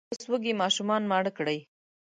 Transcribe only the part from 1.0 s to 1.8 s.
ماړه کړئ!